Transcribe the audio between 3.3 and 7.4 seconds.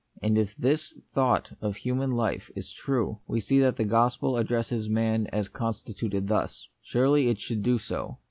see that the gospel addresses man as constituted thus. Surely it